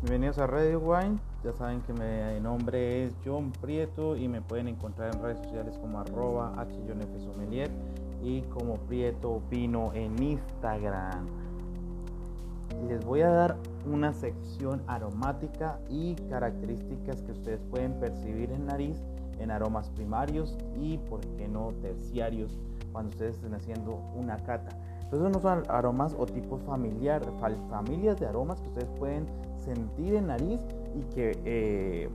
[0.00, 1.18] Bienvenidos a Radio Wine.
[1.42, 5.76] Ya saben que mi nombre es John Prieto y me pueden encontrar en redes sociales
[5.76, 6.54] como arroba
[7.18, 7.68] Sommelier
[8.22, 11.26] y como Prieto Vino en Instagram.
[12.86, 13.56] Les voy a dar
[13.90, 19.02] una sección aromática y características que ustedes pueden percibir en nariz
[19.40, 22.56] en aromas primarios y, por qué no, terciarios
[22.92, 24.78] cuando ustedes estén haciendo una cata.
[25.10, 27.22] Entonces no son aromas o tipos familiar,
[27.70, 29.24] familias de aromas que ustedes pueden
[29.56, 30.60] sentir en nariz
[30.94, 32.10] y que eh,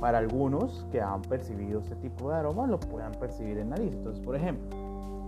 [0.00, 3.92] para algunos que han percibido este tipo de aromas lo puedan percibir en nariz.
[3.92, 4.68] Entonces, por ejemplo,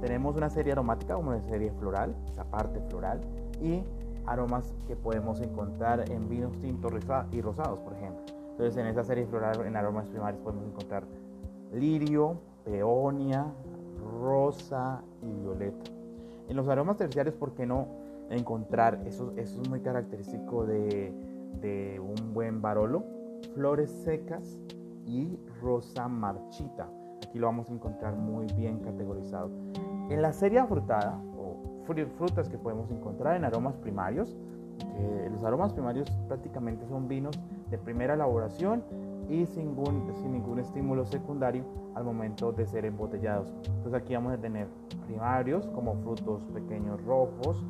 [0.00, 3.20] tenemos una serie aromática como una serie floral, esa parte floral,
[3.60, 3.82] y
[4.26, 6.92] aromas que podemos encontrar en vinos tintos
[7.32, 8.22] y rosados, por ejemplo.
[8.50, 11.02] Entonces, en esa serie floral, en aromas primarios, podemos encontrar
[11.72, 13.46] lirio, peonia,
[14.20, 15.97] rosa y violeta.
[16.48, 17.88] En los aromas terciarios, ¿por qué no
[18.30, 19.02] encontrar?
[19.06, 21.12] Eso, eso es muy característico de,
[21.60, 23.04] de un buen barolo.
[23.54, 24.58] Flores secas
[25.06, 26.88] y rosa marchita.
[27.26, 29.50] Aquí lo vamos a encontrar muy bien categorizado.
[30.08, 31.84] En la serie afrutada, o
[32.16, 34.36] frutas que podemos encontrar en aromas primarios,
[35.30, 37.38] los aromas primarios prácticamente son vinos
[37.70, 38.82] de primera elaboración
[39.28, 43.48] y sin ningún, sin ningún estímulo secundario al momento de ser embotellados.
[43.66, 44.68] Entonces aquí vamos a tener
[45.06, 47.62] primarios como frutos pequeños rojos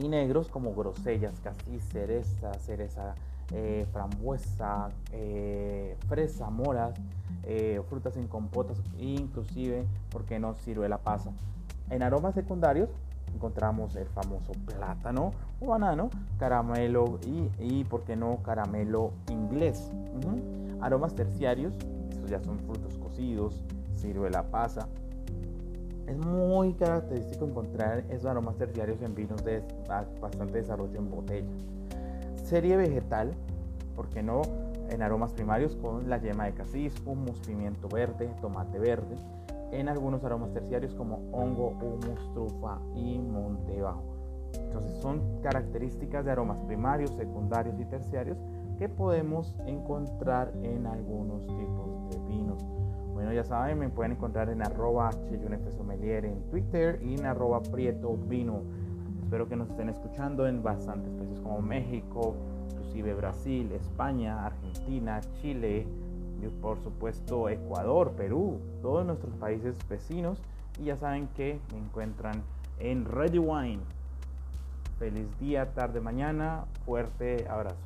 [0.00, 3.14] y negros como grosellas, casi cereza, cereza,
[3.52, 6.94] eh, frambuesa, eh, fresa, moras,
[7.44, 11.30] eh, frutas en compotas, inclusive, porque no sirve la pasa.
[11.90, 12.90] En aromas secundarios
[13.34, 19.90] encontramos el famoso plátano o banano, caramelo y, y ¿por qué no, caramelo inglés?
[20.80, 21.74] Aromas terciarios,
[22.10, 23.64] estos ya son frutos cocidos,
[23.96, 24.88] sirve la pasa.
[26.06, 29.62] Es muy característico encontrar esos aromas terciarios en vinos de
[30.20, 31.48] bastante desarrollo en botella.
[32.44, 33.32] Serie vegetal,
[33.94, 34.42] ¿por qué no?
[34.88, 39.16] En aromas primarios con la yema de casis, humus, pimiento verde, tomate verde
[39.72, 44.04] en algunos aromas terciarios como hongo, humus, trufa y monte bajo.
[44.54, 48.38] Entonces son características de aromas primarios, secundarios y terciarios
[48.78, 52.64] que podemos encontrar en algunos tipos de vinos.
[53.12, 55.10] Bueno, ya saben, me pueden encontrar en arroba
[55.76, 58.62] sommelier en Twitter y en arroba prieto vino.
[59.24, 62.34] Espero que nos estén escuchando en bastantes países como México,
[62.70, 65.86] inclusive Brasil, España, Argentina, Chile,
[66.60, 70.38] por supuesto Ecuador, Perú, todos nuestros países vecinos
[70.80, 72.42] y ya saben que me encuentran
[72.78, 73.82] en Ready Wine.
[74.98, 77.76] Feliz día, tarde, mañana, fuerte abrazo.